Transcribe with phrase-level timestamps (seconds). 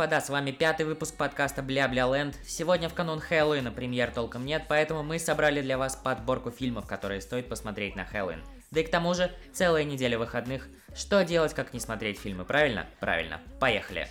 [0.00, 2.34] господа, с вами пятый выпуск подкаста Бля-Бля Ленд.
[2.46, 7.20] Сегодня в канун Хэллоуина премьер толком нет, поэтому мы собрали для вас подборку фильмов, которые
[7.20, 8.42] стоит посмотреть на Хэллоуин.
[8.70, 10.70] Да и к тому же, целая неделя выходных.
[10.94, 12.86] Что делать, как не смотреть фильмы, правильно?
[12.98, 13.42] Правильно.
[13.60, 14.08] Поехали.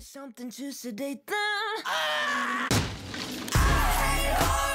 [0.00, 1.78] Something to sedate them.
[3.52, 4.67] Для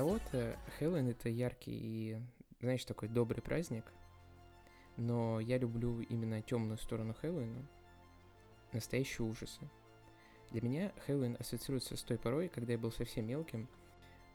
[0.00, 2.18] кого-то Хэллоуин это яркий и,
[2.62, 3.84] знаешь, такой добрый праздник.
[4.96, 7.62] Но я люблю именно темную сторону Хэллоуина,
[8.72, 9.60] настоящие ужасы.
[10.52, 13.68] Для меня Хэллоуин ассоциируется с той порой, когда я был совсем мелким.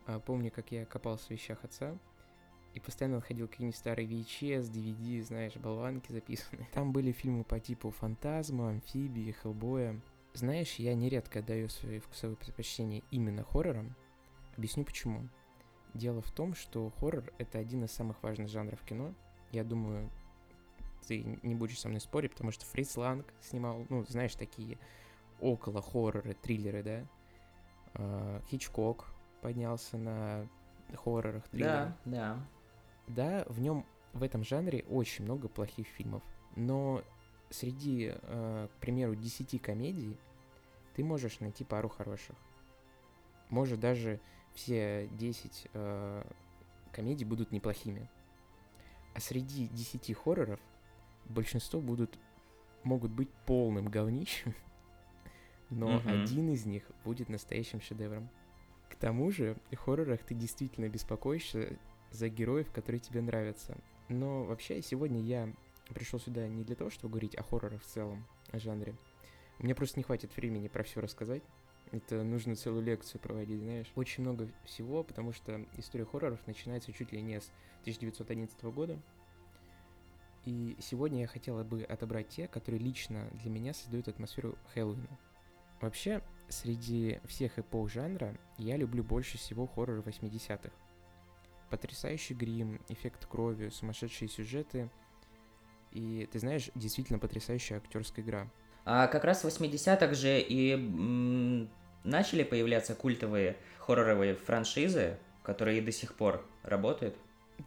[0.05, 1.97] А, Помню, как я копался в вещах отца
[2.75, 6.69] и постоянно находил какие-нибудь старые VHS, DVD, знаешь, болванки записанные.
[6.75, 9.99] Там были фильмы по типу Фантазма, Амфибии, Хеллбоя.
[10.33, 13.95] Знаешь, я нередко отдаю свои вкусовые предпочтения именно хоррорам.
[14.57, 15.27] Объясню почему.
[15.95, 19.13] Дело в том, что хоррор— это один из самых важных жанров кино.
[19.51, 20.09] Я думаю,
[21.07, 24.77] ты не будешь со мной спорить, потому что Фриц Ланг снимал, ну, знаешь, такие
[25.39, 27.07] около хорроры, триллеры, да?
[27.93, 29.05] А, Хичкок
[29.41, 30.49] поднялся на
[30.95, 31.93] хоррорах, триллерах.
[32.03, 32.47] Да, да.
[33.07, 36.23] Да, в нем в этом жанре очень много плохих фильмов,
[36.57, 37.03] но
[37.51, 40.17] среди, э, к примеру, 10 комедий
[40.93, 42.35] ты можешь найти пару хороших.
[43.49, 44.19] Может, даже
[44.55, 46.23] все 10 э,
[46.91, 48.09] комедий будут неплохими.
[49.13, 50.59] А среди 10 хорроров
[51.25, 52.17] большинство будут,
[52.83, 54.53] могут быть полным говнищем,
[55.69, 56.09] но Мгм.
[56.09, 58.29] один из них будет настоящим шедевром.
[58.89, 61.77] К тому же, в хоррорах ты действительно беспокоишься
[62.11, 63.77] за героев, которые тебе нравятся.
[64.07, 65.53] Но вообще, сегодня я
[65.93, 68.95] пришел сюда не для того, чтобы говорить о хоррорах в целом, о жанре.
[69.59, 71.43] У меня просто не хватит времени про все рассказать.
[71.91, 73.91] Это нужно целую лекцию проводить, знаешь.
[73.95, 77.51] Очень много всего, потому что история хорроров начинается чуть ли не с
[77.81, 78.99] 1911 года.
[80.45, 85.19] И сегодня я хотела бы отобрать те, которые лично для меня создают атмосферу Хэллоуина.
[85.81, 90.71] Вообще, среди всех эпох жанра я люблю больше всего хорроры 80-х.
[91.69, 94.89] Потрясающий грим, эффект крови, сумасшедшие сюжеты
[95.95, 98.51] и, ты знаешь, действительно потрясающая актерская игра.
[98.85, 101.67] А как раз в 80-х же и
[102.03, 107.17] начали появляться культовые хорроровые франшизы, которые и до сих пор работают.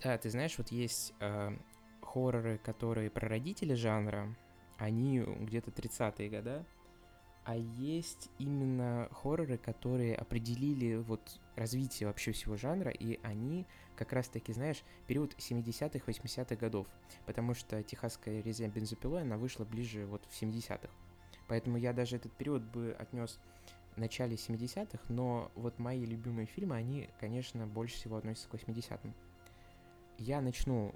[0.02, 1.56] Да, ты знаешь, вот есть э,
[2.02, 4.34] хорроры, которые прародители жанра,
[4.78, 6.64] они где-то 30-е года,
[7.44, 14.52] а есть именно хорроры, которые определили вот развитие вообще всего жанра, и они как раз-таки,
[14.52, 16.86] знаешь, период 70-х, 80-х годов,
[17.26, 20.88] потому что техасская резня бензопилой, она вышла ближе вот в 70-х.
[21.48, 23.40] Поэтому я даже этот период бы отнес
[23.96, 29.14] в начале 70-х, но вот мои любимые фильмы, они, конечно, больше всего относятся к 80-м.
[30.18, 30.94] Я начну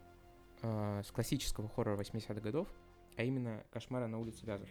[0.63, 2.69] э, с классического хоррора 80-х годов,
[3.17, 4.69] а именно «Кошмара на улице Вязов».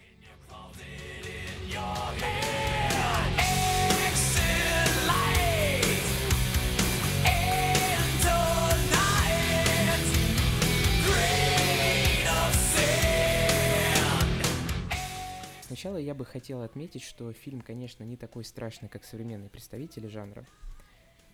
[15.82, 20.46] Сначала я бы хотел отметить, что фильм, конечно, не такой страшный, как современные представители жанра,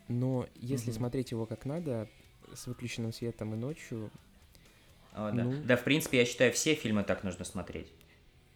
[0.07, 0.99] но если Мгм.
[0.99, 2.07] смотреть его как надо,
[2.55, 4.09] с выключенным светом и ночью,
[5.11, 5.43] О, да.
[5.43, 5.53] Ну.
[5.65, 7.91] да, в принципе, я считаю, все фильмы так нужно смотреть.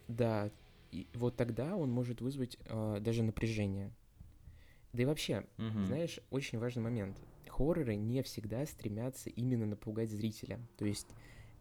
[0.08, 0.48] Да,
[0.92, 3.90] и вот тогда он может вызвать э, даже напряжение.
[4.94, 5.84] Да и вообще, Мгм.
[5.84, 7.18] знаешь, очень важный момент.
[7.48, 10.58] Хорроры не всегда стремятся именно напугать зрителя.
[10.78, 11.08] То есть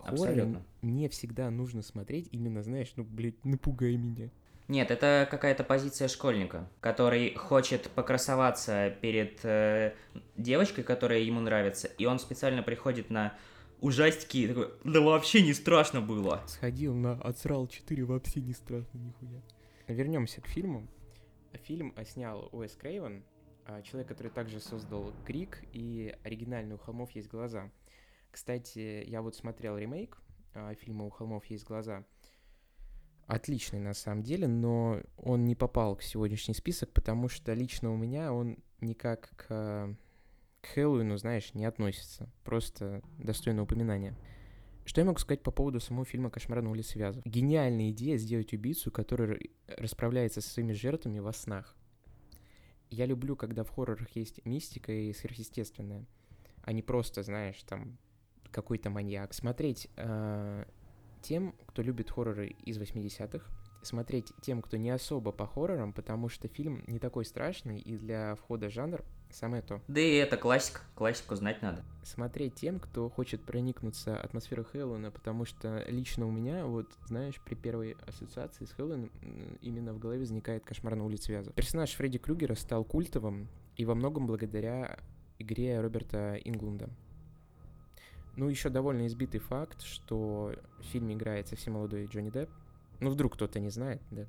[0.06, 0.64] Абсолютно.
[0.82, 4.30] не всегда нужно смотреть именно, знаешь, ну, блядь, напугай меня.
[4.68, 9.94] Нет, это какая-то позиция школьника, который хочет покрасоваться перед э,
[10.38, 13.34] девочкой, которая ему нравится, и он специально приходит на
[13.82, 16.42] ужастики и такой, да вообще не страшно было.
[16.48, 19.42] Сходил на «Отсрал 4», вообще не страшно нихуя.
[19.88, 20.88] Вернемся к фильму.
[21.64, 23.24] Фильм снял Уэс Крейвен,
[23.66, 27.70] а, человек, который также создал «Крик» и оригинальный «У холмов есть глаза».
[28.32, 30.18] Кстати, я вот смотрел ремейк
[30.54, 32.06] а, фильма «У холмов есть глаза».
[33.28, 37.98] отличный на самом деле, но он не попал в сегодняшний список, потому что лично у
[37.98, 39.96] меня он никак к,
[40.62, 42.30] к Хэллоуину, знаешь, не относится.
[42.44, 44.18] Просто достойно упоминания.
[44.84, 47.24] Что я могу сказать по поводу самого фильма «Кошмар на улице Вязов»?
[47.26, 51.78] Гениальная идея сделать убийцу, который расправляется со своими жертвами во снах.
[52.90, 56.06] Я люблю, когда в хоррорах есть мистика и сверхъестественное,
[56.64, 57.98] а не просто, знаешь, там
[58.52, 59.34] какой-то маньяк.
[59.34, 60.66] Смотреть э,
[61.22, 63.46] тем, кто любит хорроры из 80-х,
[63.84, 68.36] смотреть тем, кто не особо по хоррорам, потому что фильм не такой страшный, и для
[68.36, 69.82] входа в жанр самое то.
[69.88, 71.84] Да и это классика, классику знать надо.
[72.04, 77.56] Смотреть тем, кто хочет проникнуться атмосферой Хэллоуина, потому что лично у меня, вот, знаешь, при
[77.56, 79.12] первой ассоциации с Хэллоуином
[79.62, 81.54] именно в голове возникает кошмар на улице Вязов.
[81.54, 85.00] Персонаж Фредди Крюгера стал культовым, и во многом благодаря
[85.40, 86.90] игре Роберта Инглунда.
[88.36, 92.50] Ну, еще довольно избитый факт, что в фильме играет совсем молодой Джонни Депп.
[93.00, 94.28] Ну, вдруг кто-то не знает, да.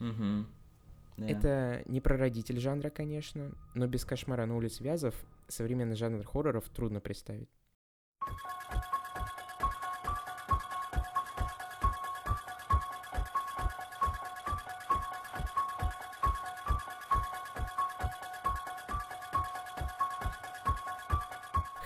[0.00, 0.46] Угу.
[1.18, 1.26] Да.
[1.26, 5.14] Это не прародитель жанра, конечно, но без кошмара на улице Вязов
[5.48, 7.48] современный жанр хорроров трудно представить.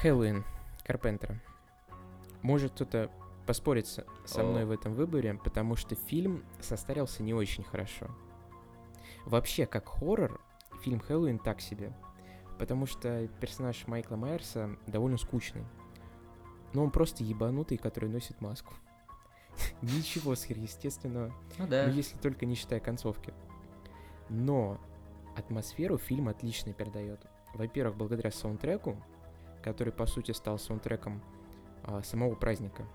[0.00, 0.44] Хэллоуин
[0.90, 1.40] Карпентера.
[2.42, 3.12] Может кто-то
[3.46, 3.86] поспорить
[4.24, 4.66] со мной О.
[4.66, 8.08] в этом выборе, потому что фильм состарился не очень хорошо.
[9.24, 10.40] Вообще, как хоррор,
[10.82, 11.92] фильм Хэллоуин так себе.
[12.58, 15.64] Потому что персонаж Майкла Майерса довольно скучный.
[16.72, 18.74] Но он просто ебанутый, который носит маску.
[19.82, 21.32] Ничего сверхъестественного.
[21.58, 21.86] Ну да.
[21.86, 23.32] Ну, если только не считая концовки.
[24.28, 24.80] Но
[25.36, 27.20] атмосферу фильм отлично передает.
[27.54, 29.00] Во-первых, благодаря саундтреку,
[29.62, 31.22] который, по сути, стал саундтреком
[31.84, 32.86] а, самого праздника.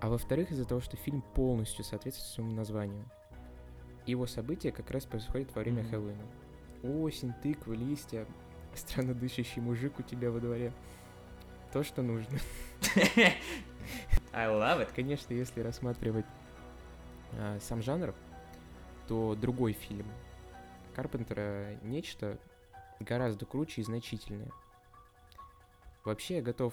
[0.00, 3.04] А во-вторых, из-за того, что фильм полностью соответствует своему названию.
[4.06, 5.90] Его события как раз происходят во время mm-hmm.
[5.90, 6.26] Хэллоуина.
[6.82, 8.26] Осень, тыквы, листья,
[8.74, 10.72] странно дышащий мужик у тебя во дворе.
[11.72, 12.38] То, что нужно.
[14.32, 14.90] I love it.
[14.94, 16.26] Конечно, если рассматривать
[17.32, 18.14] а, сам жанр,
[19.08, 20.06] то другой фильм
[20.94, 22.38] Карпентера «Нечто»
[23.00, 24.50] гораздо круче и значительнее.
[26.06, 26.72] Вообще я готов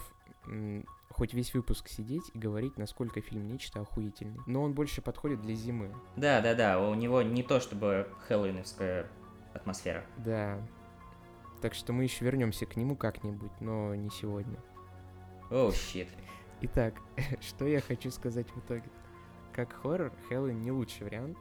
[1.10, 4.40] хоть весь выпуск сидеть и говорить, насколько фильм нечто охуительный.
[4.46, 5.92] Но он больше подходит для зимы.
[6.16, 9.08] Да, да, да, у него не то чтобы хэллоуиновская
[9.54, 10.06] атмосфера.
[10.18, 10.60] Да.
[11.62, 14.60] Так что мы еще вернемся к нему как-нибудь, но не сегодня.
[15.50, 16.10] Оу, oh, щит.
[16.62, 16.96] Итак,
[17.42, 18.90] что я хочу сказать в итоге?
[19.52, 21.38] Как хоррор, Хэллоуин не лучший вариант,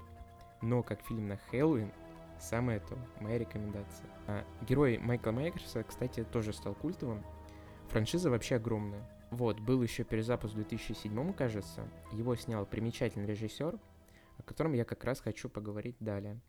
[0.61, 1.93] но как фильм на Хэллоуин
[2.39, 4.07] самое то, моя рекомендация.
[4.27, 7.25] А, герой Майкла Майерса, кстати, тоже стал культовым,
[7.93, 9.07] Франшиза вообще огромная.
[9.31, 11.87] Вот, был еще перезапуск в 2007, кажется.
[12.13, 13.79] Его снял примечательный режиссер,
[14.39, 16.41] о котором я как раз хочу поговорить далее.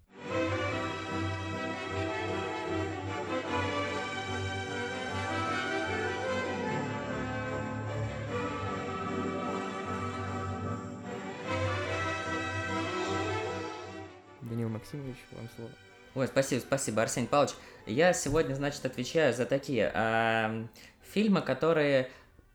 [14.43, 15.71] Данил Максимович, вам слово.
[16.15, 17.55] Ой, спасибо, спасибо, Арсений Павлович.
[17.87, 20.67] Я сегодня, значит, отвечаю за такие э,
[21.01, 22.11] фильмы, которые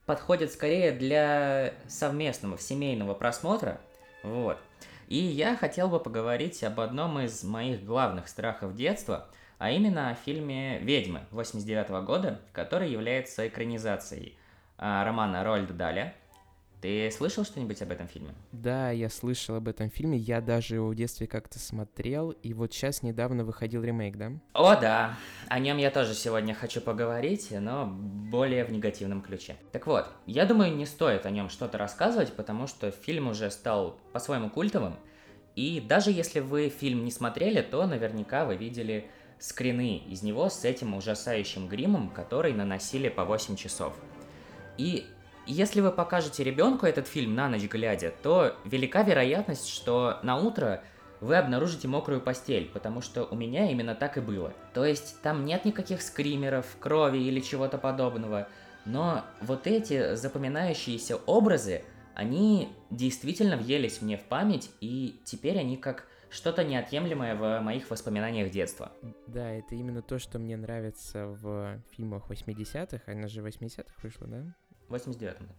[0.06, 3.80] подходят скорее для совместного, семейного просмотра.
[4.22, 4.58] Вот.
[5.08, 9.26] И я хотел бы поговорить об одном из моих главных страхов детства,
[9.58, 14.38] а именно о фильме «Ведьмы» 89 года, который является экранизацией
[14.78, 16.14] э, романа Рольда Даля–
[16.80, 18.34] ты слышал что-нибудь об этом фильме?
[18.52, 20.18] Да, я слышал об этом фильме.
[20.18, 22.30] Я даже его в детстве как-то смотрел.
[22.30, 24.32] И вот сейчас недавно выходил ремейк, да?
[24.52, 25.16] О, да.
[25.48, 29.56] О нем я тоже сегодня хочу поговорить, но более в негативном ключе.
[29.72, 33.98] Так вот, я думаю, не стоит о нем что-то рассказывать, потому что фильм уже стал
[34.12, 34.96] по-своему культовым.
[35.56, 40.64] И даже если вы фильм не смотрели, то наверняка вы видели скрины из него с
[40.64, 43.94] этим ужасающим гримом, который наносили по 8 часов.
[44.76, 45.06] И
[45.52, 50.82] если вы покажете ребенку этот фильм на ночь глядя, то велика вероятность, что на утро
[51.20, 54.52] вы обнаружите мокрую постель, потому что у меня именно так и было.
[54.74, 58.48] То есть там нет никаких скримеров, крови или чего-то подобного,
[58.84, 61.82] но вот эти запоминающиеся образы,
[62.14, 68.50] они действительно въелись мне в память, и теперь они как что-то неотъемлемое в моих воспоминаниях
[68.50, 68.92] детства.
[69.26, 74.44] Да, это именно то, что мне нравится в фильмах 80-х, она же 80-х вышла, да?
[74.88, 75.54] В 89-м, да.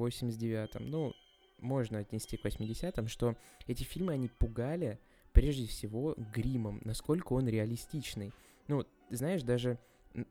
[0.00, 0.90] 89-м.
[0.90, 1.12] Ну,
[1.60, 3.36] можно отнести к 80-м, что
[3.66, 4.98] эти фильмы, они пугали
[5.32, 8.32] прежде всего гримом, насколько он реалистичный.
[8.68, 9.78] Ну, знаешь, даже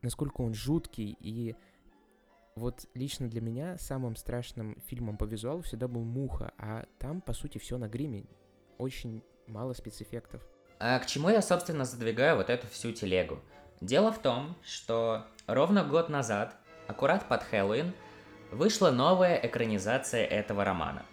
[0.02, 1.54] насколько он жуткий и
[2.56, 7.32] Вот лично для меня самым страшным фильмом по визуалу всегда был «Муха», а там, по
[7.32, 8.26] сути, все на гриме.
[8.78, 10.46] Очень мало спецэффектов.
[10.78, 13.40] А к чему я, собственно, задвигаю вот эту всю телегу?
[13.80, 16.56] Дело в том, что ровно год назад,
[16.86, 17.92] аккурат под Хэллоуин,
[18.50, 21.04] вышла новая экранизация этого романа.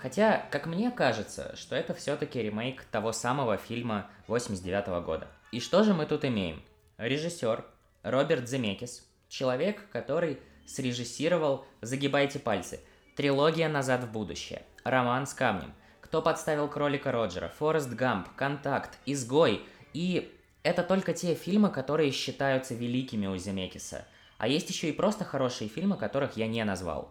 [0.00, 5.28] Хотя, как мне кажется, что это все-таки ремейк того самого фильма 89 года.
[5.52, 6.62] И что же мы тут имеем?
[6.98, 7.64] Режиссер
[8.02, 12.80] Роберт Земекис, человек, который срежиссировал «Загибайте пальцы»,
[13.16, 19.62] трилогия «Назад в будущее», роман с камнем, кто подставил кролика Роджера, Форест Гамп, Контакт, Изгой
[19.92, 24.04] и это только те фильмы, которые считаются великими у Земекиса.
[24.38, 27.10] А есть еще и просто хорошие фильмы, которых я не назвал.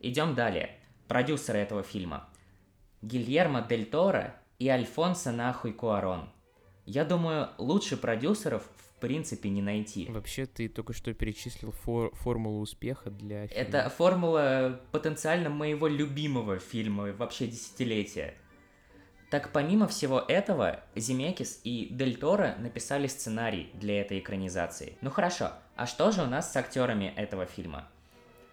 [0.00, 0.78] Идем далее.
[1.08, 2.28] Продюсеры этого фильма.
[3.02, 6.28] Гильермо Дель Торо и Альфонсо Нахуй Куарон.
[6.84, 10.06] Я думаю, лучше продюсеров в принципе не найти.
[10.08, 13.62] Вообще, ты только что перечислил фор- формулу успеха для фильма.
[13.62, 18.34] Это формула потенциально моего любимого фильма вообще десятилетия.
[19.30, 24.96] Так помимо всего этого, Земекис и Дель Торо написали сценарий для этой экранизации.
[25.00, 27.88] Ну хорошо, а что же у нас с актерами этого фильма?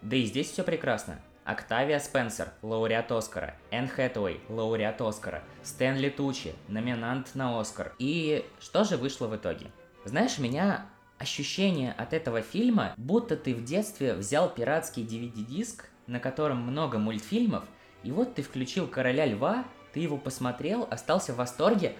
[0.01, 1.21] Да и здесь все прекрасно.
[1.45, 7.93] Октавия Спенсер, лауреат Оскара, Энн Хэтэуэй, лауреат Оскара, Стэнли Тучи, номинант на Оскар.
[7.99, 9.67] И что же вышло в итоге?
[10.05, 10.85] Знаешь, у меня
[11.19, 17.63] ощущение от этого фильма, будто ты в детстве взял пиратский DVD-диск, на котором много мультфильмов,
[18.03, 21.95] и вот ты включил «Короля льва», ты его посмотрел, остался в восторге,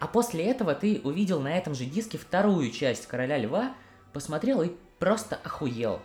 [0.00, 3.74] а после этого ты увидел на этом же диске вторую часть «Короля льва»,
[4.12, 6.00] посмотрел и просто охуел.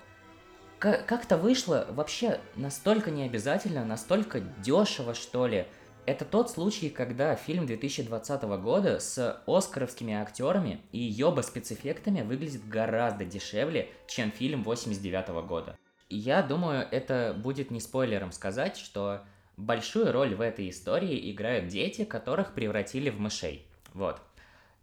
[0.79, 5.67] Как-то вышло вообще настолько необязательно, настолько дешево, что ли.
[6.05, 13.23] Это тот случай, когда фильм 2020 года с оскаровскими актерами и ёба спецэффектами выглядит гораздо
[13.23, 15.77] дешевле, чем фильм 89 года.
[16.09, 19.21] Я думаю, это будет не спойлером сказать, что
[19.57, 23.65] большую роль в этой истории играют дети, которых превратили в мышей.
[23.93, 24.22] Вот.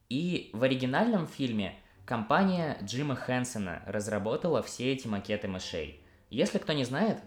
[0.08, 6.00] И в оригинальном фильме компания Джима Хэнсона разработала все эти макеты мышей.
[6.30, 7.18] Если кто не знает,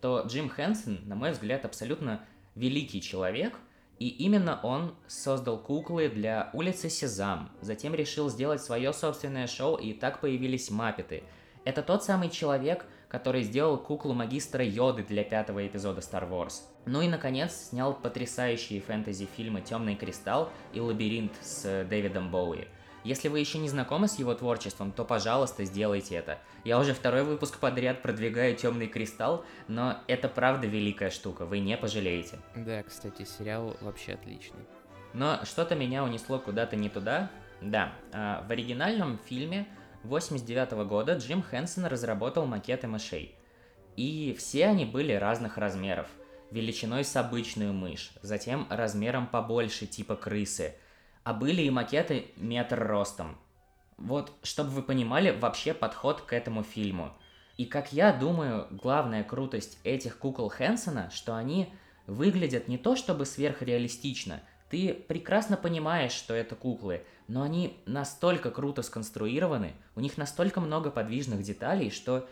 [0.00, 3.58] то Джим Хэнсон, на мой взгляд, абсолютно великий человек,
[3.98, 9.92] и именно он создал куклы для улицы Сезам, затем решил сделать свое собственное шоу, и
[9.92, 11.22] так появились Маппеты.
[11.64, 16.62] Это тот самый человек, который сделал куклу магистра Йоды для пятого эпизода Star Wars.
[16.86, 22.68] Ну и, наконец, снял потрясающие фэнтези-фильмы «Темный кристалл» и «Лабиринт» с Дэвидом Боуи.
[23.02, 26.38] Если вы еще не знакомы с его творчеством, то, пожалуйста, сделайте это.
[26.64, 31.76] Я уже второй выпуск подряд продвигаю «Темный кристалл», но это правда великая штука, вы не
[31.76, 32.38] пожалеете.
[32.54, 34.60] Да, кстати, сериал вообще отличный.
[35.14, 37.30] Но что-то меня унесло куда-то не туда.
[37.60, 39.66] Да, а, в оригинальном фильме
[40.04, 43.34] 89 года Джим Хэнсон разработал макеты мышей.
[43.96, 46.06] И все они были разных размеров.
[46.50, 50.74] Величиной с обычную мышь, затем размером побольше, типа крысы.
[51.22, 53.38] А были и макеты метр ростом.
[53.98, 57.12] Вот, чтобы вы понимали вообще подход к этому фильму.
[57.58, 61.72] И как я думаю, главная крутость этих кукол Хэнсона, что они
[62.06, 68.82] выглядят не то чтобы сверхреалистично, ты прекрасно понимаешь, что это куклы, но они настолько круто
[68.82, 72.28] сконструированы, у них настолько много подвижных деталей, что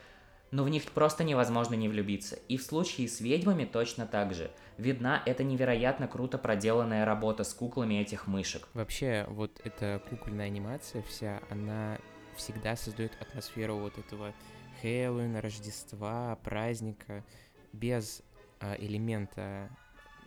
[0.50, 2.36] ну в них просто невозможно не влюбиться.
[2.48, 4.50] И в случае с ведьмами точно так же.
[4.78, 8.66] Видна эта невероятно круто проделанная работа с куклами этих мышек.
[8.72, 11.98] Вообще, вот эта кукольная анимация вся, она
[12.36, 14.32] всегда создает атмосферу вот этого
[14.80, 17.24] Хэллоуина, Рождества, праздника.
[17.72, 18.22] Без
[18.60, 19.68] а, элемента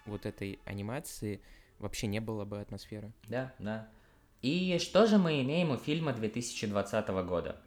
[0.05, 1.41] вот этой анимации
[1.81, 3.11] вообще не было бы атмосферы.
[3.27, 3.89] Да, да.
[4.41, 7.57] И что же мы имеем у фильма 2020 года?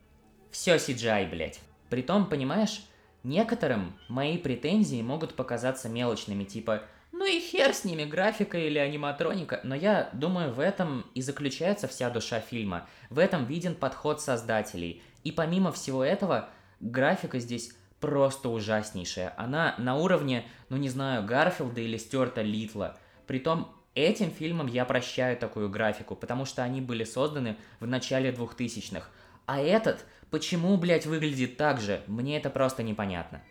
[0.51, 1.61] Все CGI, блять.
[1.91, 2.85] Притом, понимаешь,
[3.23, 6.83] некоторым мои претензии могут показаться мелочными, типа
[7.17, 9.61] ну и хер с ними, графика или аниматроника.
[9.63, 12.89] Но я думаю, в этом и заключается вся душа фильма.
[13.09, 15.01] В этом виден подход создателей.
[15.23, 16.49] И помимо всего этого,
[16.81, 19.33] графика здесь просто ужаснейшая.
[19.37, 22.99] Она на уровне, ну не знаю, Гарфилда или Стюарта Литла.
[23.29, 29.07] Притом этим фильмам я прощаю такую графику, потому что они были созданы в начале 2000-х.
[29.47, 33.43] А этот, почему, блядь, выглядит так же, мне это просто непонятно.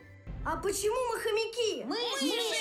[0.45, 1.85] А почему мы хомяки?
[1.85, 1.97] Мы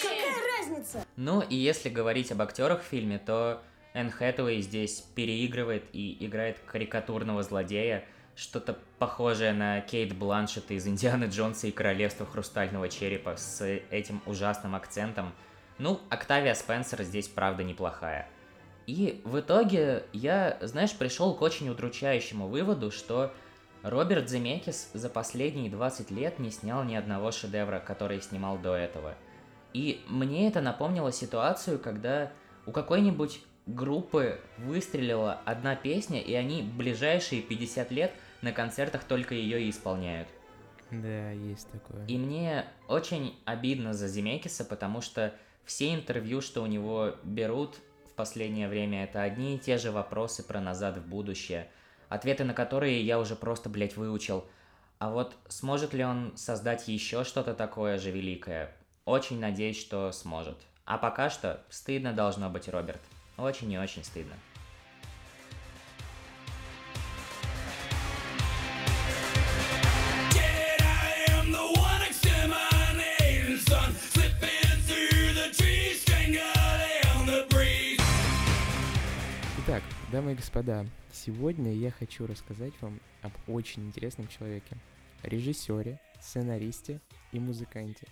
[0.01, 1.05] Какая разница?
[1.17, 3.63] Ну и если говорить об актерах в фильме, то
[3.95, 11.25] Энн Хэтэуэй здесь переигрывает и играет карикатурного злодея, что-то похожее на Кейт Бланшет из Индианы
[11.25, 15.33] Джонса и Королевства Хрустального Черепа с этим ужасным акцентом.
[15.83, 18.29] Ну, Октавия Спенсер здесь правда неплохая.
[18.87, 23.35] И в итоге я, знаешь, пришел к очень удручающему выводу, что
[23.83, 29.17] Роберт Земекис за последние 20 лет не снял ни одного шедевра, который снимал до этого.
[29.75, 32.31] И мне это напомнило ситуацию, когда
[32.65, 39.61] у какой-нибудь группы выстрелила одна песня, и они ближайшие 50 лет на концертах только ее
[39.61, 40.29] и исполняют.
[40.93, 42.07] Да, есть такое.
[42.07, 45.35] И мне очень обидно за Земекиса, потому что
[45.65, 47.77] все интервью, что у него берут
[48.07, 51.69] в последнее время, это одни и те же вопросы про назад в будущее,
[52.09, 54.45] ответы на которые я уже просто, блядь, выучил.
[54.99, 58.75] А вот сможет ли он создать еще что-то такое же великое?
[59.05, 60.57] Очень надеюсь, что сможет.
[60.85, 63.01] А пока что стыдно должно быть, Роберт.
[63.37, 64.35] Очень и очень стыдно.
[80.13, 84.77] Дамы и господа, сегодня я хочу рассказать вам об очень интересном человеке.
[85.23, 87.01] Режиссере, сценаристе
[87.33, 88.07] и музыканте.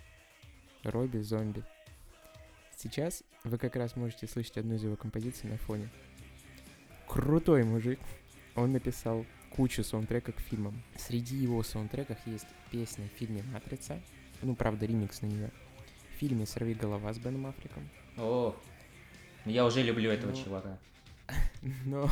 [0.82, 1.62] Робби Зомби.
[2.74, 5.90] Сейчас вы как раз можете слышать одну из его композиций на фоне.
[7.06, 8.00] Крутой мужик.
[8.54, 10.82] Он написал кучу саундтреков к фильмам.
[10.96, 14.00] Среди его саундтреков есть песня в фильме «Матрица»,
[14.40, 15.50] ну, правда, ремикс на нее.
[16.14, 17.86] В фильме «Сорви голова» с Беном Африком.
[18.16, 18.56] О,
[19.44, 20.78] я уже люблю этого Ну, чувака.
[21.84, 22.10] Но...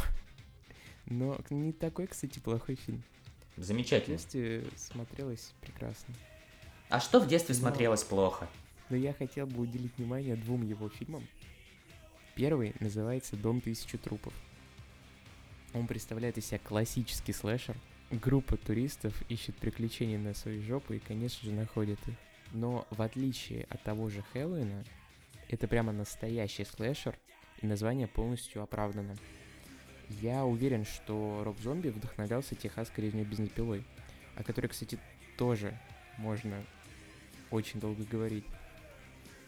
[1.06, 3.02] Но не такой, кстати, плохой фильм.
[3.56, 4.16] В Замечательно.
[4.16, 6.14] детстве смотрелось прекрасно.
[6.90, 8.48] А что в детстве Но- смотрелось плохо?
[8.90, 11.26] Но я хотел бы уделить внимание двум его фильмам.
[12.34, 14.32] Первый называется «Дом тысячи трупов».
[15.74, 17.76] Он представляет из себя классический слэшер.
[18.10, 22.14] Группа туристов ищет приключения на свои жопы и, конечно же, находит их.
[22.52, 24.84] Но в отличие от того же Хэллоуина,
[25.48, 27.18] это прямо настоящий слэшер,
[27.60, 29.16] и название полностью оправдано.
[30.08, 33.84] Я уверен, что Роб Зомби вдохновлялся техасской резней бензопилой,
[34.36, 34.98] о которой, кстати,
[35.36, 35.78] тоже
[36.16, 36.64] можно
[37.50, 38.44] очень долго говорить.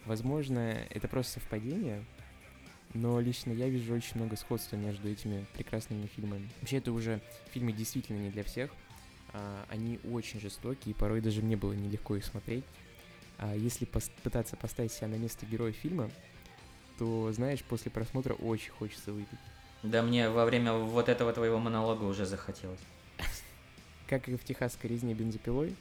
[0.05, 2.03] Возможно, это просто совпадение,
[2.93, 6.49] но лично я вижу очень много сходства между этими прекрасными фильмами.
[6.59, 7.21] Вообще, это уже
[7.51, 8.71] фильмы действительно не для всех.
[9.33, 12.65] А, Они очень жестокие, и порой даже мне было нелегко их смотреть.
[13.37, 16.11] А если пытаться поставить себя на место героя фильма,
[17.01, 19.39] то, знаешь, после просмотра очень хочется выпить.
[19.81, 22.79] Да мне во время вот этого твоего монолога уже захотелось.
[24.07, 25.75] Как и в техасской резне бензопилой,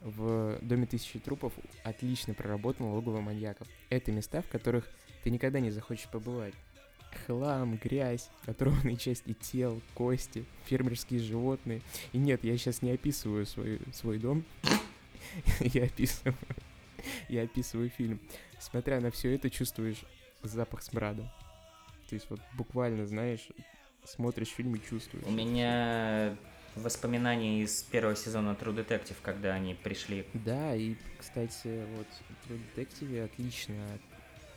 [0.00, 3.68] в Доме тысячи трупов отлично проработан логово маньяков.
[3.90, 4.88] Это места, в которых
[5.22, 6.54] ты никогда не захочешь побывать.
[7.26, 11.82] Хлам, грязь, оторванные части тел, кости, фермерские животные.
[12.12, 14.46] И нет, я сейчас не описываю свой, свой дом.
[15.60, 16.34] я описываю...
[17.28, 18.18] я описываю фильм.
[18.58, 20.06] Смотря на все это, чувствуешь
[20.48, 21.22] запах смрада.
[22.08, 23.48] То есть вот буквально, знаешь,
[24.04, 25.24] смотришь фильм и чувствуешь.
[25.26, 26.36] У меня
[26.76, 30.26] воспоминания из первого сезона True Detective, когда они пришли.
[30.34, 33.74] Да, и, кстати, вот в True Detective отлично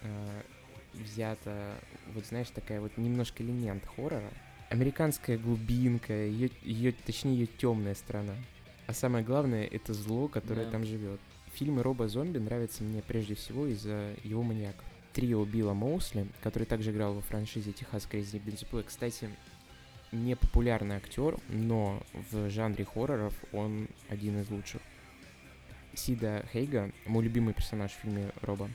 [0.02, 0.42] э,
[0.94, 1.76] взята,
[2.14, 4.30] вот знаешь, такая вот немножко элемент хоррора.
[4.70, 8.36] Американская глубинка, ее, ее, точнее, ее темная сторона.
[8.88, 10.72] А самое главное, это зло, которое Да.
[10.72, 11.20] там живет.
[11.54, 14.84] Фильмы Роба Зомби нравятся мне прежде всего из-за его маньяков.
[15.18, 19.32] Трио Билла Моусли, который также играл во франшизе Техасской резни бензопилы, кстати,
[20.12, 24.80] не популярный актер, но в жанре хорроров он один из лучших.
[25.96, 28.70] Сида Хейга, мой любимый персонаж в фильме Роба,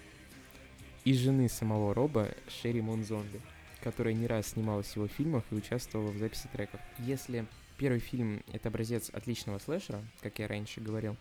[1.04, 3.40] и жены самого Роба Шерри Мон Зомби,
[3.80, 6.80] которая не раз снималась в его фильмах и участвовала в записи треков.
[6.98, 7.46] Если
[7.78, 11.16] первый фильм— это образец отличного слэшера, как я раньше говорил,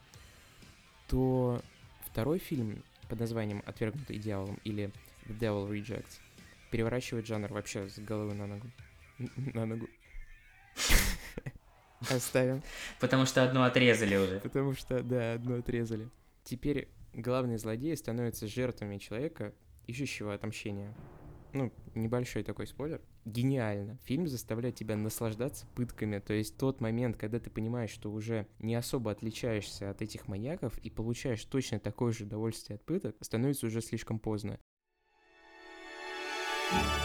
[1.07, 1.61] то
[2.07, 4.89] второй фильм под названием «Отвергнутый дьяволом» или
[5.31, 6.19] «The Devil Rejects»
[6.71, 8.71] переворачивает жанр вообще с головы на ногу.
[9.53, 9.87] На ногу.
[12.09, 12.63] Оставим.
[12.99, 14.39] Потому что одну отрезали уже.
[14.39, 16.09] Потому что, да, одно отрезали.
[16.43, 19.53] Теперь главные злодеи становятся жертвами человека,
[19.85, 20.95] ищущего отомщения.
[21.53, 23.01] Ну, небольшой такой спойлер.
[23.25, 23.99] Гениально.
[24.05, 26.19] Фильм заставляет тебя наслаждаться пытками.
[26.19, 30.77] То есть тот момент, когда ты понимаешь, что уже не особо отличаешься от этих маньяков
[30.79, 34.59] и получаешь точно такое же удовольствие от пыток, становится уже слишком поздно.
[36.71, 37.00] Thank you.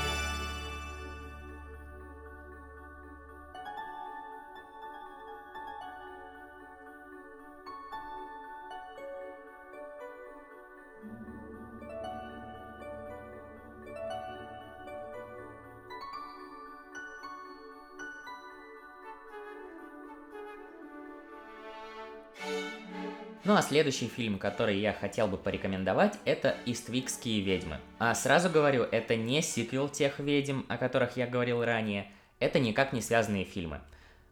[23.46, 27.78] Ну а следующий фильм, который я хотел бы порекомендовать, это «Иствикские ведьмы».
[28.00, 32.92] А сразу говорю, это не сиквел тех ведьм, о которых я говорил ранее, это никак
[32.92, 33.82] не связанные фильмы.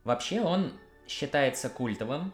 [0.03, 0.73] Вообще он
[1.07, 2.33] считается культовым,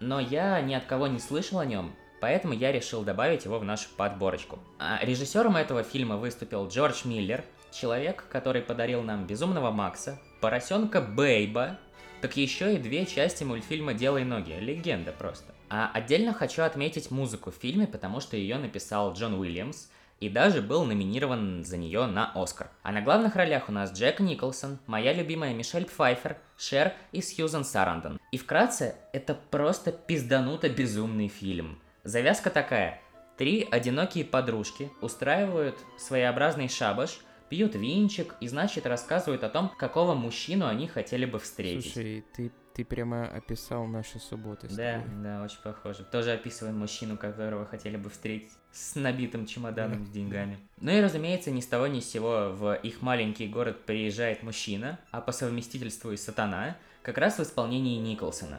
[0.00, 3.64] но я ни от кого не слышал о нем, поэтому я решил добавить его в
[3.64, 4.58] нашу подборочку.
[4.80, 11.78] А режиссером этого фильма выступил Джордж Миллер, человек, который подарил нам Безумного Макса, Поросенка Бейба,
[12.20, 14.54] так еще и две части мультфильма «Делай ноги».
[14.58, 15.55] Легенда просто.
[15.68, 19.88] А отдельно хочу отметить музыку в фильме, потому что ее написал Джон Уильямс,
[20.20, 22.70] и даже был номинирован за нее на Оскар.
[22.82, 27.64] А на главных ролях у нас Джек Николсон, моя любимая Мишель Пфайфер, Шер и Сьюзан
[27.64, 28.18] Сарандон.
[28.32, 31.78] И вкратце, это просто пиздануто безумный фильм.
[32.04, 33.00] Завязка такая.
[33.36, 37.18] Три одинокие подружки устраивают своеобразный шабаш,
[37.50, 41.92] пьют винчик и, значит, рассказывают о том, какого мужчину они хотели бы встретить.
[41.92, 44.68] Слушай, ты, ты прямо описал наши субботы.
[44.68, 45.22] Да, тобой.
[45.22, 46.04] да, очень похоже.
[46.04, 50.58] Тоже описываем мужчину, которого хотели бы встретить с набитым чемоданом с деньгами.
[50.82, 55.00] Ну и, разумеется, ни с того ни с сего в их маленький город приезжает мужчина,
[55.10, 58.58] а по совместительству и сатана, как раз в исполнении Николсона.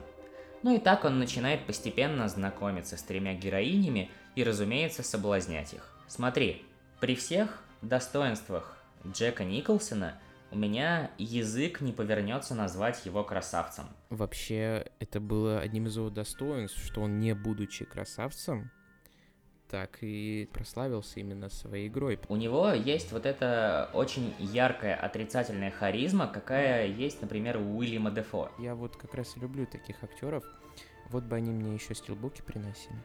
[0.64, 5.96] Ну и так он начинает постепенно знакомиться с тремя героинями и, разумеется, соблазнять их.
[6.08, 6.66] Смотри,
[7.00, 10.20] при всех достоинствах Джека Николсона
[10.52, 13.86] у меня язык не повернется назвать его красавцем.
[14.10, 18.72] Вообще, это было одним из его достоинств, что он, не будучи красавцем,
[19.70, 22.20] так и прославился именно своей игрой.
[22.30, 28.50] У него есть вот эта очень яркая отрицательная харизма, какая есть, например, у Уильяма Дефо.
[28.60, 30.44] Я вот как раз люблю таких актеров.
[31.10, 32.98] Вот бы они мне еще стилбуки приносили.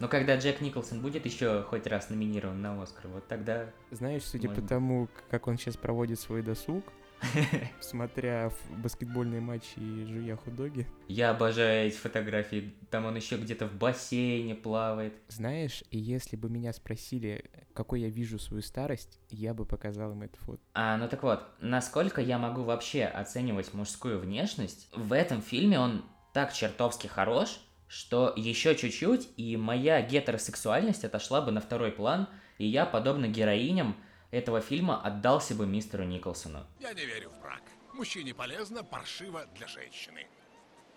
[0.00, 3.66] Но когда Джек Николсон будет еще хоть раз номинирован на Оскар, вот тогда...
[3.90, 4.62] Знаешь, судя Можно.
[4.62, 6.82] по тому, как он сейчас проводит свой досуг,
[7.80, 12.74] смотря в баскетбольные матчи и жуя хот-доги, Я обожаю эти фотографии.
[12.90, 15.12] Там он еще где-то в бассейне плавает.
[15.28, 20.38] знаешь, если бы меня спросили, какой я вижу свою старость, я бы показал им это
[20.38, 20.60] фото.
[20.72, 26.06] А, ну так вот, насколько я могу вообще оценивать мужскую внешность, в этом фильме он
[26.32, 27.60] так чертовски хорош,
[27.90, 33.96] что еще чуть-чуть, и моя гетеросексуальность отошла бы на второй план, и я, подобно героиням
[34.30, 36.64] этого фильма, отдался бы мистеру Николсону.
[36.78, 37.62] Я не верю в брак.
[37.92, 40.28] Мужчине полезно, паршиво для женщины.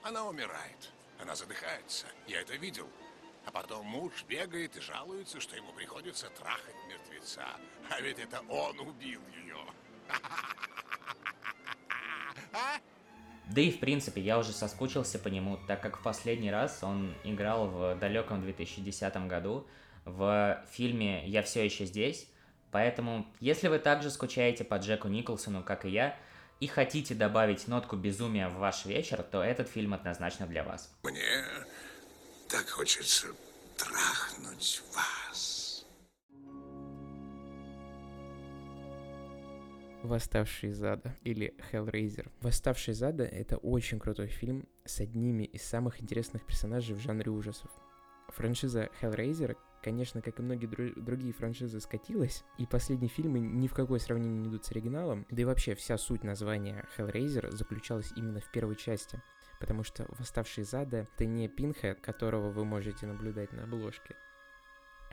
[0.03, 0.91] Она умирает.
[1.19, 2.05] Она задыхается.
[2.27, 2.87] Я это видел.
[3.47, 7.47] А потом муж бегает и жалуется, что ему приходится трахать мертвеца.
[7.89, 9.57] А ведь это он убил ее.
[12.55, 12.77] А?
[13.49, 17.13] Да и в принципе я уже соскучился по нему, так как в последний раз он
[17.23, 19.67] играл в далеком 2010 году
[20.05, 22.27] в фильме «Я все еще здесь»,
[22.71, 26.17] поэтому если вы также скучаете по Джеку Николсону, как и я,
[26.59, 30.93] и хотите добавить нотку безумия в ваш вечер, то этот фильм однозначно для вас.
[31.03, 31.45] Мне
[32.47, 33.27] так хочется
[33.77, 35.52] трахнуть вас.
[40.03, 42.29] «Восставший из ада» или «Hellraiser».
[42.41, 47.31] «Восставший из ада»— это очень крутой фильм с одними из самых интересных персонажей в жанре
[47.31, 47.71] ужасов.
[48.27, 53.73] Франшиза Hellraiser, конечно, как и многие дру- другие франшизы, скатилась, и последние фильмы ни в
[53.73, 58.41] какое сравнение не идут с оригиналом, да и вообще вся суть названия Hellraiser заключалась именно
[58.41, 59.21] в первой части,
[59.61, 64.17] потому что «Восставший из ада»— это не Пинхед, которого вы можете наблюдать на обложке,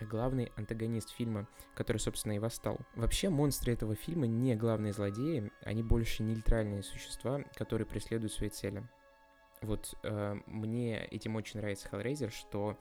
[0.06, 2.78] главный антагонист фильма, который, собственно, и восстал.
[2.94, 8.88] Вообще, монстры этого фильма не главные злодеи, они больше нейтральные существа, которые преследуют свои цели.
[9.62, 12.78] Вот э, мне этим очень нравится Hellraiser, что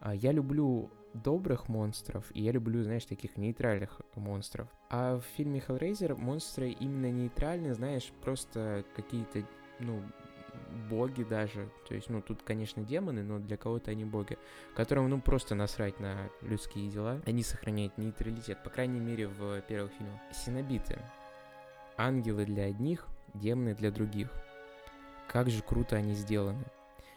[0.00, 4.68] а, я люблю добрых монстров, и я люблю, знаешь, таких нейтральных монстров.
[4.88, 9.42] А в фильме Hellraiser монстры именно нейтральные, знаешь, просто какие-то,
[9.78, 10.02] ну,
[10.88, 11.68] боги даже.
[11.88, 14.38] То есть, ну, тут, конечно, демоны, но для кого-то они боги,
[14.74, 17.20] которым, ну, просто насрать на людские дела.
[17.26, 20.20] Они сохраняют нейтралитет, по крайней мере, в первых фильмах.
[20.32, 20.98] Синобиты.
[21.96, 24.30] Ангелы для одних, демоны для других.
[25.28, 26.64] Как же круто они сделаны.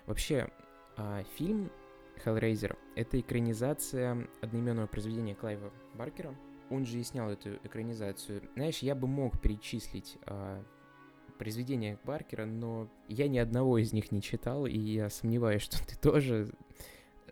[0.05, 0.49] Вообще,
[0.97, 1.71] а, фильм
[2.23, 6.35] Hellraiser— это экранизация одноименного произведения Клайва Баркера.
[6.69, 8.41] Он же и снял эту экранизацию.
[8.55, 10.17] Знаешь, я бы мог перечислить
[11.37, 15.97] произведения Баркера, но я ни одного из них не читал, и я сомневаюсь, что ты
[15.97, 16.49] тоже.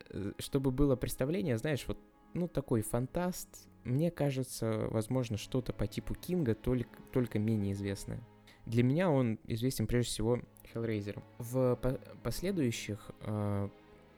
[0.09, 1.97] Э, Чтобы было представление, знаешь, вот,
[2.33, 8.21] ну, такой фантаст, мне кажется, возможно, что-то по типу Кинга, только, только менее известное.
[8.65, 10.39] Для меня он известен прежде всего
[10.73, 11.21] Hellraiser.
[11.39, 13.69] В по- последующих э,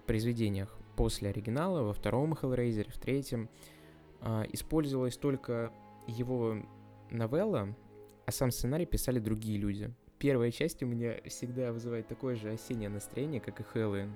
[0.06, 3.50] произведениях после оригинала, во втором Hellraiser, в третьем,
[4.22, 5.72] а, использовалась только
[6.08, 6.58] его
[7.10, 7.76] новелла,
[8.26, 9.94] а сам сценарий писали другие люди.
[10.20, 14.14] Первая часть у меня всегда вызывает такое же осеннее настроение, как и Хэллоуин.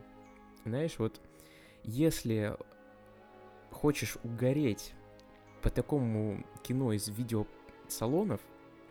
[0.65, 1.22] Знаешь, вот
[1.84, 2.56] если
[3.72, 4.93] хочешь угореть
[5.62, 8.41] по такому кино из видеосалонов,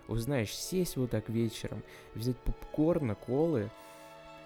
[0.08, 1.82] узнаешь, сесть вот так вечером,
[2.14, 3.70] взять попкорна, колы,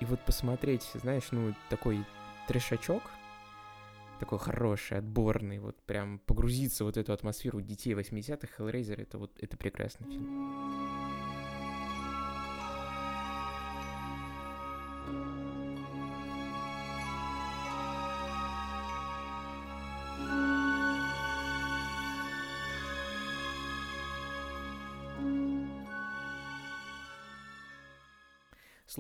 [0.00, 2.04] И вот посмотреть, знаешь, ну, такой
[2.48, 3.02] трешачок,
[4.20, 9.33] такой хороший, отборный, вот прям погрузиться в вот эту атмосферу детей 80-х, Hellraiser, это вот,
[9.40, 10.99] это прекрасный фильм.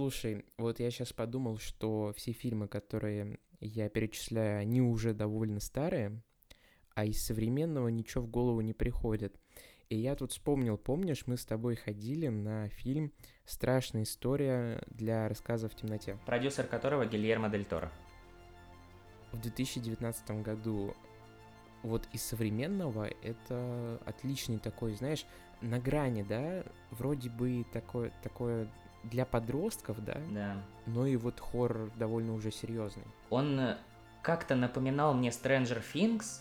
[0.00, 6.22] Слушай, вот я сейчас подумал, что все фильмы, которые я перечисляю, они уже довольно старые,
[6.94, 9.38] а из современного ничего в голову не приходит.
[9.90, 13.12] И я тут вспомнил, помнишь, мы с тобой ходили на фильм
[13.44, 16.18] «Страшная история для рассказа в темноте».
[16.24, 17.92] Продюсер которого Гильермо Дель Торо.
[19.32, 20.96] В 2019 году
[21.82, 25.26] вот из современного это отличный такой, знаешь,
[25.60, 28.66] на грани, да, вроде бы такое, такое
[29.04, 30.20] для подростков, да?
[30.30, 30.62] Да.
[30.86, 33.04] Но и вот хоррор довольно уже серьезный.
[33.30, 33.78] Он э,
[34.22, 36.40] как-то напоминал мне Stranger Things,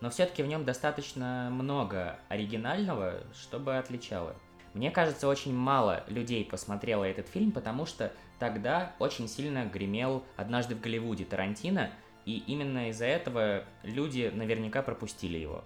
[0.00, 4.34] но все-таки в нем достаточно много оригинального, чтобы отличало.
[4.74, 10.74] Мне кажется, очень мало людей посмотрело этот фильм, потому что тогда очень сильно гремел «Однажды
[10.76, 11.90] в Голливуде» Тарантино,
[12.26, 15.64] и именно из-за этого люди наверняка пропустили его.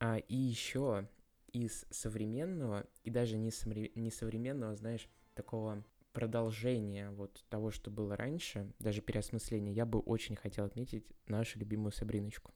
[0.00, 1.08] А и еще
[1.52, 8.16] из современного, и даже не, совре- не современного, знаешь, такого продолжения вот того, что было
[8.16, 12.52] раньше, даже переосмысления, я бы очень хотел отметить нашу любимую Сабриночку.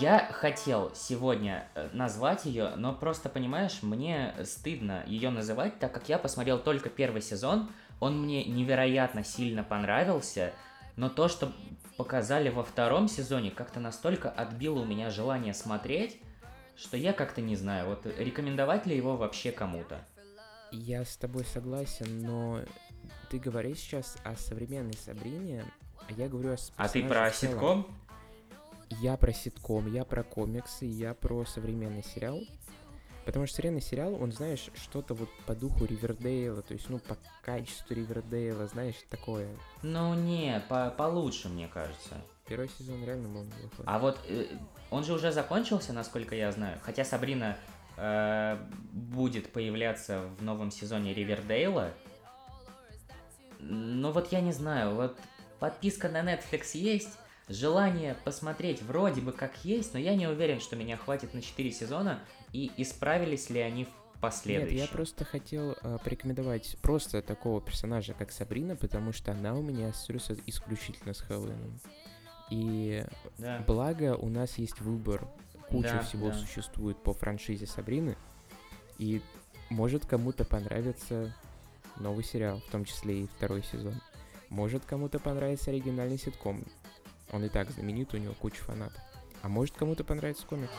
[0.00, 6.08] Я хотел сегодня э, назвать ее, но просто, понимаешь, мне стыдно ее называть, так как
[6.08, 10.52] я посмотрел только первый сезон, он мне невероятно сильно понравился,
[10.96, 11.52] но то, что
[11.96, 16.20] показали во втором сезоне, как-то настолько отбило у меня желание смотреть,
[16.76, 20.00] что я как-то не знаю, вот рекомендовать ли его вообще кому-то.
[20.72, 22.60] Я с тобой согласен, но
[23.30, 25.64] ты говоришь сейчас о современной Сабрине,
[26.08, 27.86] а я говорю о А ты про ситком?
[28.90, 32.40] Я про ситком, я про комиксы, я про современный сериал.
[33.26, 37.18] Потому что современный сериал, он, знаешь, что-то вот по духу Ривердейла, то есть, ну, по
[37.42, 39.48] качеству Ривердейла, знаешь, такое.
[39.82, 42.14] Ну, не, по получше, мне кажется.
[42.46, 43.84] Первый сезон реально был неплохой.
[43.84, 44.46] А вот э,
[44.90, 46.78] он же уже закончился, насколько я знаю.
[46.84, 47.56] Хотя Сабрина
[47.96, 48.58] э,
[48.92, 51.90] будет появляться в новом сезоне Ривердейла.
[53.58, 55.18] Но вот я не знаю, вот
[55.58, 60.76] подписка на Netflix есть, желание посмотреть вроде бы как есть, но я не уверен, что
[60.76, 62.20] меня хватит на 4 сезона,
[62.56, 64.76] и исправились ли они в последующем.
[64.76, 69.62] Нет, я просто хотел э, порекомендовать просто такого персонажа, как Сабрина, потому что она у
[69.62, 71.78] меня ассоциируется исключительно с Хэллоуином.
[72.50, 73.04] И
[73.36, 73.62] да.
[73.66, 75.28] благо у нас есть выбор,
[75.68, 76.38] куча да, всего да.
[76.38, 78.16] существует по франшизе Сабрины,
[78.98, 79.20] и
[79.68, 81.34] может кому-то понравится
[81.98, 84.00] новый сериал, в том числе и второй сезон.
[84.48, 86.64] Может кому-то понравится оригинальный ситком,
[87.32, 89.02] он и так знаменит, у него куча фанатов.
[89.42, 90.70] А может кому-то понравится комикс.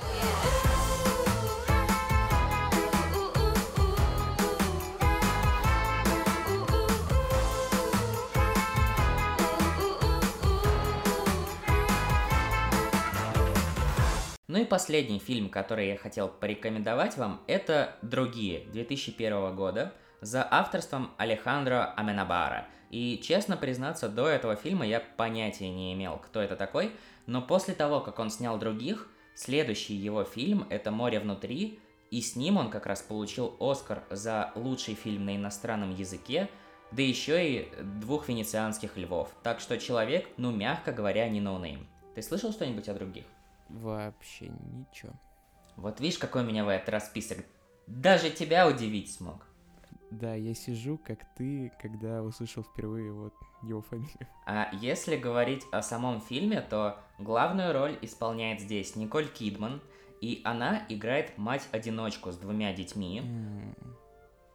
[14.67, 22.67] Последний фильм, который я хотел порекомендовать вам, это «Другие» 2001 года за авторством Алехандро Аменабара–
[22.89, 26.91] и, честно признаться, до этого фильма я понятия не имел, кто это такой,
[27.25, 32.37] но после того, как он снял других, следующий его фильм— это «Море внутри», и с
[32.37, 36.49] ним он как раз получил Оскар за лучший фильм на иностранном языке,
[36.91, 39.29] да еще и двух венецианских львов.
[39.43, 41.85] Так что человек, ну, мягко говоря, не ноунейм.
[42.15, 43.25] Ты слышал что-нибудь о других?
[43.69, 45.13] Вообще ничего.
[45.75, 47.45] Вот видишь, какой у меня в этот раз список.
[47.85, 49.45] Даже тебя удивить смог.
[50.11, 54.27] Да, я сижу, как ты, когда услышал впервые вот его фамилию.
[54.45, 59.81] А если говорить о самом фильме, то главную роль исполняет здесь Николь Кидман,
[60.21, 63.21] и она играет мать-одиночку с двумя детьми.
[63.21, 63.95] Mm.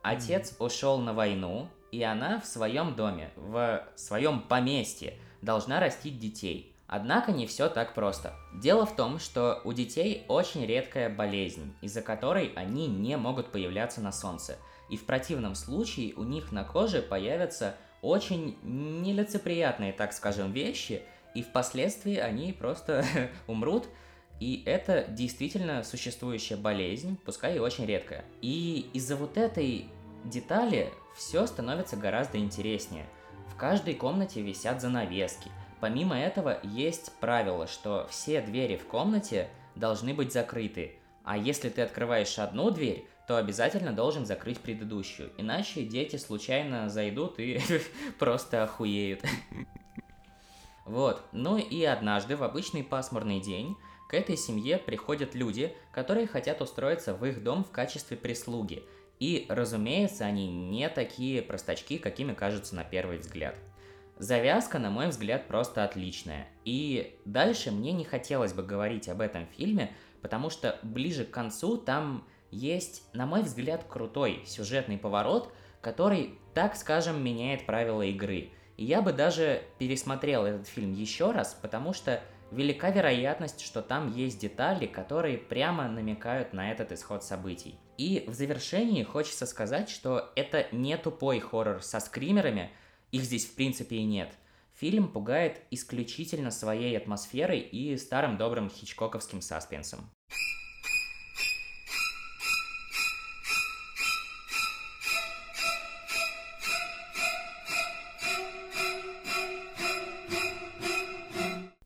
[0.03, 0.64] Отец mm.
[0.64, 6.71] ушел на войну, и она в своем доме, в своем поместье, должна растить детей.
[6.94, 8.35] Однако не все так просто.
[8.52, 14.00] Дело в том, что у детей очень редкая болезнь, из-за которой они не могут появляться
[14.00, 14.59] на солнце–
[14.92, 21.00] и в противном случае у них на коже появятся очень нелицеприятные, так скажем, вещи,
[21.35, 23.02] и впоследствии они просто
[23.46, 23.88] умрут,
[24.38, 28.26] и это действительно существующая болезнь, пускай и очень редкая.
[28.42, 29.87] И из-за вот этой
[30.24, 33.07] детали все становится гораздо интереснее.
[33.48, 35.50] В каждой комнате висят занавески,
[35.83, 40.92] Помимо этого, есть правило, что все двери в комнате должны быть закрыты.
[41.25, 45.33] А если ты открываешь одну дверь, то обязательно должен закрыть предыдущую.
[45.38, 47.61] Иначе дети случайно зайдут и
[48.21, 49.25] просто охуеют.
[50.85, 51.21] Вот.
[51.33, 53.77] Ну и однажды в обычный пасмурный день
[54.09, 58.85] к этой семье приходят люди, которые хотят устроиться в их дом в качестве прислуги.
[59.18, 63.57] И, разумеется, они не такие простачки, какими кажутся на первый взгляд.
[64.22, 66.46] Завязка, на мой взгляд, просто отличная.
[66.64, 71.76] И дальше мне не хотелось бы говорить об этом фильме, потому что ближе к концу
[71.76, 78.50] там есть, на мой взгляд, крутой сюжетный поворот, который, так скажем, меняет правила игры.
[78.76, 84.12] И я бы даже пересмотрел этот фильм еще раз, потому что велика вероятность, что там
[84.12, 87.74] есть детали, которые прямо намекают на этот исход событий.
[87.98, 92.70] И в завершении хочется сказать, что это не тупой хоррор со скримерами,
[93.12, 94.37] их здесь в принципе и нет.
[94.75, 100.01] Фильм пугает исключительно своей атмосферой и старым добрым хичкоковским саспенсом.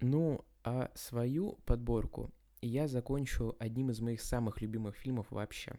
[0.00, 2.30] Ну, а свою подборку
[2.62, 5.76] я закончу одним из моих самых любимых фильмов вообще.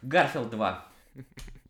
[0.00, 0.88] Гарфилд 2.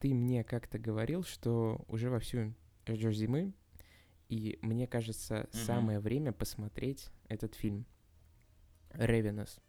[0.00, 2.54] Ты мне как-то говорил, что уже вовсю
[2.88, 3.52] ждешь зимы,
[4.28, 5.62] и мне кажется, Мгм.
[5.64, 7.84] самое время посмотреть этот фильм.
[8.92, 9.60] Ревенос.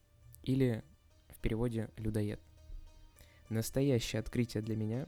[0.44, 0.84] Или
[1.30, 2.40] в переводе «Людоед».
[3.50, 5.08] Настоящее открытие для меня.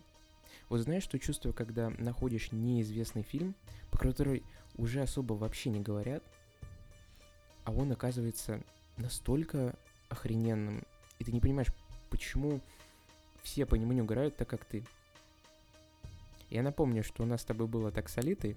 [0.70, 3.56] Вот знаешь, что чувствую, когда находишь неизвестный фильм,
[3.92, 4.44] по который
[4.76, 6.24] уже особо вообще не говорят,
[7.64, 8.62] а он оказывается
[8.98, 9.76] настолько
[10.10, 10.86] охрененным,
[11.20, 11.70] и ты не понимаешь,
[12.10, 12.60] почему
[13.42, 14.84] все по нему не угорают так, как ты.
[16.54, 18.56] Я напомню, что у нас с тобой было так с Алитой,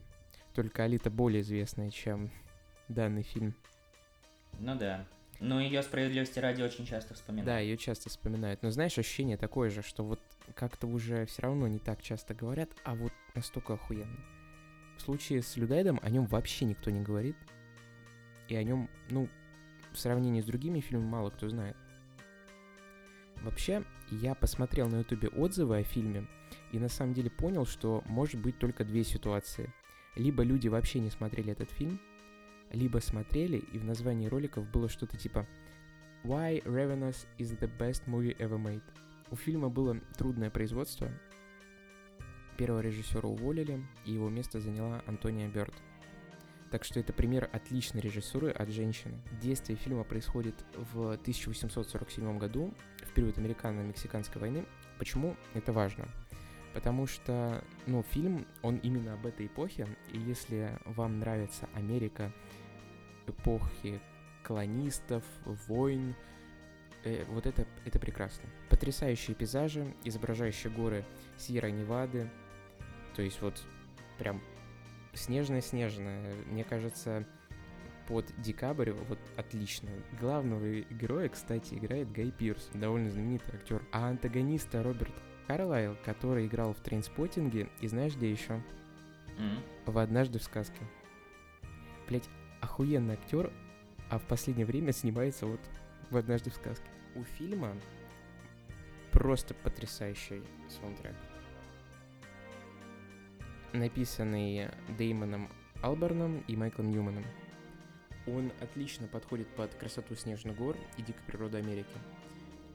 [0.53, 2.31] только Алита более известная, чем
[2.89, 3.55] данный фильм.
[4.59, 5.07] Ну да.
[5.41, 7.47] Но ее справедливости ради очень часто вспоминают.
[7.47, 8.63] Да, ее часто вспоминают.
[8.63, 10.21] Но знаешь, ощущение такое же, что вот
[10.55, 14.21] как-то уже все равно не так часто говорят, а вот настолько охуенно.
[14.99, 17.37] В случае с Людайдом о нем вообще никто не говорит.
[18.49, 19.27] И о нем, ну,
[19.93, 21.79] в сравнении с другими фильмами мало кто знает.
[23.37, 26.27] Вообще, я посмотрел на ютубе отзывы о фильме
[26.73, 29.73] и на самом деле понял, что может быть только две ситуации.
[30.15, 32.01] Либо люди вообще не смотрели этот фильм,
[32.73, 35.47] либо смотрели, и в названии роликов было что-то типа
[36.25, 38.83] Why Ravenous is the best movie ever made.
[39.31, 41.09] У фильма было трудное производство.
[42.57, 45.75] Первого режиссера уволили, и его место заняла Антония Бёрд.
[46.71, 49.21] Так что это пример отличной режиссуры от женщины.
[49.41, 50.55] Действие фильма происходит
[50.93, 54.67] в 1847 году, в период американо-мексиканской войны.
[54.99, 56.09] Почему это важно?
[56.77, 62.31] Потому что, ну, фильм, он именно об этой эпохе, и если вам нравится Америка
[63.27, 63.99] эпохи
[64.43, 66.15] колонистов, войн,
[67.03, 68.51] э, вот это, это прекрасно.
[68.69, 71.07] Потрясающие пейзажи, изображающие горы
[71.39, 72.29] Сьерра-Невады,
[73.15, 73.59] то есть вот
[74.19, 74.43] прям
[75.15, 76.35] снежная-снежная.
[76.45, 77.27] Мне кажется,
[78.07, 79.89] под декабрь вот отлично.
[80.21, 83.83] Главного героя, кстати, играет Гай Пирс, довольно знаменитый актер.
[83.93, 85.15] А антагониста Роберт
[85.47, 88.61] Карлайл, который играл в Трейнспоттинге, и знаешь где еще?
[89.39, 89.63] М.
[89.87, 90.81] В «Однажды в сказке».
[92.09, 92.29] Блять,
[92.61, 93.53] охуенный актер,
[94.11, 95.61] а в последнее время снимается вот
[96.11, 96.87] в «Однажды в сказке».
[97.15, 97.75] У фильма
[99.13, 101.15] просто потрясающий саундтрек.
[103.73, 105.49] Написанный Деймоном
[105.83, 107.25] Алберном и Майклом Ньюманом.
[108.27, 111.87] Он отлично подходит под красоту снежных гор и дикой природы Америки.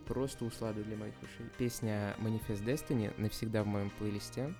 [0.08, 1.46] Просто услада для моих ушей.
[1.58, 4.54] Песня Manifest Destiny навсегда в моем плейлисте.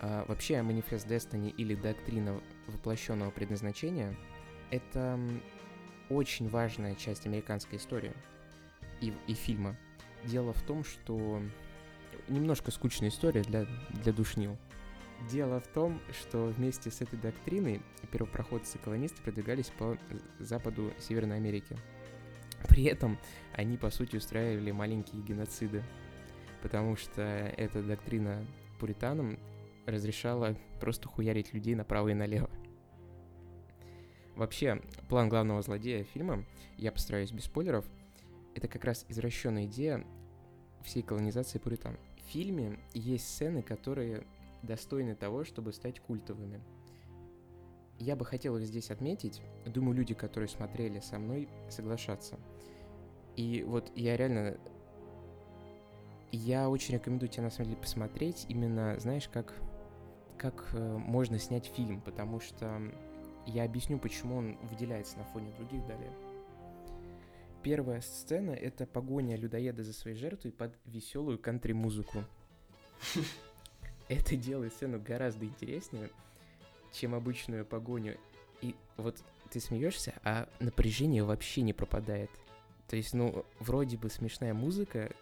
[0.00, 4.16] А, вообще, Manifest Destiny или Доктрина воплощенного предназначения—
[4.70, 5.18] это
[6.10, 8.12] очень важная часть американской истории
[9.00, 9.76] и, и фильма.
[10.24, 11.42] Дело в том, что...
[12.28, 13.66] Немножко скучная история для,
[14.02, 14.56] для душнил.
[15.30, 19.98] Дело в том, что вместе с этой доктриной первопроходцы-колонисты продвигались по
[20.38, 21.76] западу Северной Америки.
[22.68, 23.18] При этом
[23.52, 25.82] они, по сути, устраивали маленькие геноциды,
[26.62, 28.44] потому что эта доктрина
[28.80, 29.38] пуританам
[29.86, 32.50] разрешала просто хуярить людей направо и налево.
[34.34, 36.44] Вообще, план главного злодея фильма,
[36.76, 37.84] я постараюсь без спойлеров,
[38.54, 40.04] это как раз извращенная идея
[40.82, 41.96] всей колонизации пуритан.
[42.16, 44.26] В фильме есть сцены, которые
[44.62, 46.60] достойны того, чтобы стать культовыми.
[47.98, 49.42] Я бы хотел их здесь отметить.
[49.66, 52.38] Думаю, люди, которые смотрели со мной, соглашатся.
[53.36, 54.58] И вот я реально...
[56.32, 59.54] Я очень рекомендую тебе, на самом деле, посмотреть именно, знаешь, как,
[60.36, 62.80] как э, можно снять фильм, потому что
[63.46, 66.10] я объясню, почему он выделяется на фоне других далее.
[67.62, 72.24] Первая сцена— это погоня людоеда за своей жертвой под веселую кантри-музыку.
[74.08, 76.10] Это делает сцену гораздо интереснее,
[76.94, 78.16] чем обычную погоню.
[78.62, 79.16] И вот
[79.50, 82.30] ты смеешься, а напряжение вообще не пропадает.
[82.88, 85.12] То есть, ну, вроде бы смешная музыка,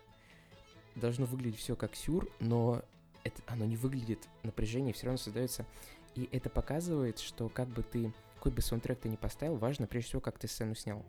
[0.95, 2.83] должно выглядеть все как сюр, но
[3.25, 5.67] это, оно не выглядит, напряжение все равно создается.
[6.15, 10.09] И это показывает, что как бы ты, какой бы саундтрек ты ни поставил, важно прежде
[10.09, 11.05] всего, как ты сцену снял.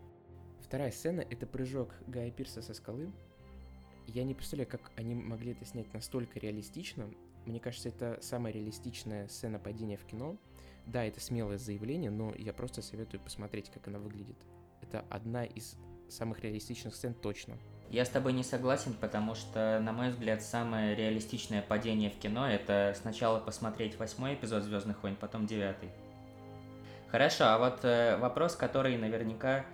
[0.61, 3.11] Вторая сцена— это прыжок Гая Пирса со скалы.
[4.07, 7.09] Я не представляю, как они могли это снять настолько реалистично.
[7.45, 10.37] Мне кажется, это самая реалистичная сцена падения в кино.
[10.85, 14.37] Да, это смелое заявление, но я просто советую посмотреть, как она выглядит.
[14.81, 15.77] Это одна из
[16.09, 17.57] самых реалистичных сцен точно.
[17.89, 22.49] Я с тобой не согласен, потому что, на мой взгляд, самое реалистичное падение в кино
[22.49, 25.89] это сначала посмотреть восьмой эпизод Звездных войн, потом девятый.
[27.09, 29.65] Хорошо, а вот э, вопрос, который наверняка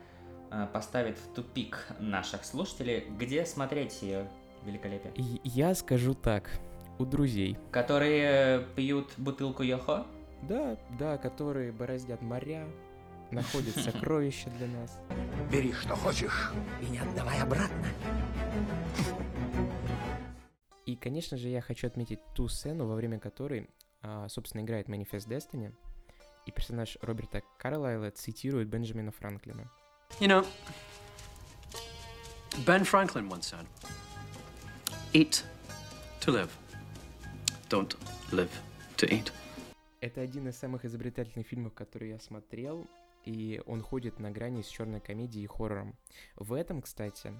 [0.52, 4.30] э, поставит в тупик наших слушателей, где смотреть ее
[4.66, 5.14] великолепие?
[5.46, 6.60] Я скажу так,
[7.00, 7.58] у друзей.
[7.72, 10.06] Которые пьют бутылку Йохо?
[10.44, 12.68] Да, да, которые бороздят моря,
[13.32, 15.00] находят сокровища для нас.
[15.52, 17.88] Бери, что хочешь, и не отдавай обратно.
[20.86, 23.70] И, конечно же, я хочу отметить ту сцену, во время которой,
[24.02, 25.74] а, собственно, играет Manifest Destiny,
[26.46, 29.70] и персонаж Роберта Карлайла цитирует Бенджамина Франклина.
[30.20, 30.46] You know,
[32.66, 33.68] Ben Franklin once said,
[35.14, 35.44] Eat
[36.22, 36.59] to live.
[37.70, 37.96] Don't
[38.32, 38.50] live
[38.98, 39.32] to eat.
[40.02, 42.88] Это один из самых изобретательных фильмов, которые я смотрел,
[43.26, 45.96] и он ходит на грани с черной комедией и хоррором.
[46.36, 47.32] В этом, кстати,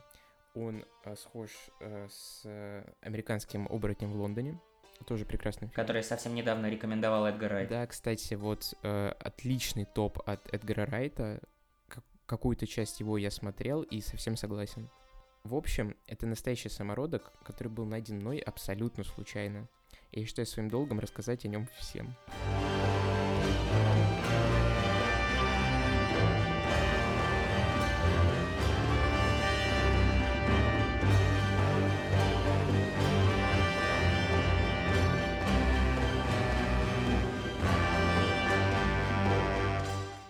[0.54, 1.50] он э, схож
[1.80, 4.60] э, с э, американским оборотнем в Лондоне.
[5.08, 5.74] Тоже прекрасный фильм.
[5.74, 7.70] Который совсем недавно рекомендовал Эдгар Райт.
[7.70, 11.42] Да, кстати, вот э, отличный топ от Эдгара Райта.
[11.88, 14.90] Как- какую-то часть его я смотрел и совсем согласен.
[15.44, 19.68] В общем, это настоящий самородок, который был найден мной абсолютно случайно.
[20.12, 22.16] Я считаю своим долгом рассказать о нем всем.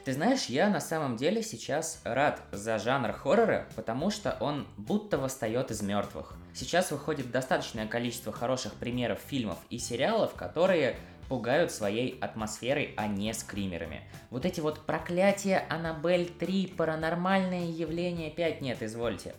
[0.10, 5.20] Ты знаешь, я на самом деле сейчас рад за жанр хоррора, потому что он будто
[5.20, 6.34] восстает из мертвых.
[6.52, 10.96] Сейчас выходит достаточное количество хороших примеров фильмов и сериалов, которые
[11.28, 14.02] пугают своей атмосферой, а не скримерами.
[14.32, 19.36] Вот эти вот проклятия Аннабель 3, паранормальные явления 5, нет, извольте.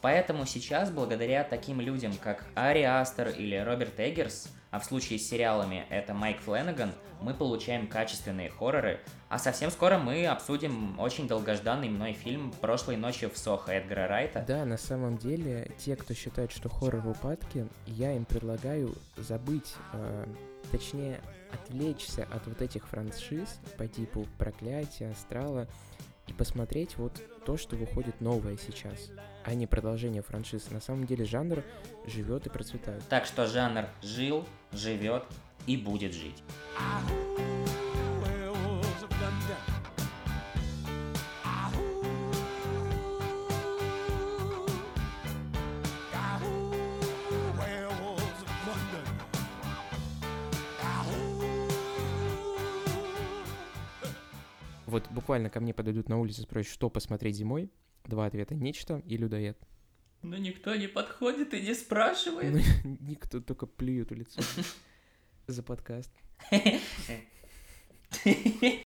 [0.00, 5.28] Поэтому сейчас, благодаря таким людям, как Ари Астер или Роберт Эггерс, а в случае с
[5.28, 11.88] сериалами это Майк Фленнеган, мы получаем качественные хорроры, а совсем скоро мы обсудим очень долгожданный
[11.88, 14.44] мной фильм «Прошлой ночью в Сохо» Эдгара Райта.
[14.48, 19.74] Да, на самом деле, те, кто считает, что хоррор в упадке, я им предлагаю забыть,
[19.92, 20.26] э,
[20.72, 21.20] точнее,
[21.52, 25.68] отвлечься от вот этих франшиз по типу «Проклятия», «Астрала»
[26.26, 29.10] и посмотреть вот то, что выходит новое сейчас,
[29.44, 30.70] а не продолжение франшиз.
[30.70, 31.62] На самом деле жанр
[32.06, 33.02] живет и процветает.
[33.08, 35.24] Так что жанр жил, живет
[35.66, 36.42] и будет жить.
[54.86, 57.70] Вот буквально ко мне подойдут на улице, спросят, что посмотреть зимой.
[58.04, 58.54] Два ответа.
[58.54, 59.58] Нечто и людоед.
[60.22, 62.64] Но никто не подходит и не спрашивает.
[62.84, 64.40] Ну, Никто только плюет в лицо
[65.46, 66.12] за подкаст.